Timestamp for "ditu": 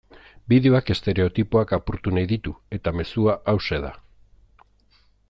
2.31-2.53